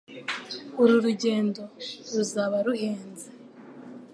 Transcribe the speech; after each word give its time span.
Uru 0.81 0.95
rugendo 1.05 1.61
ruzaba 2.13 2.57
ruhenze. 2.67 3.27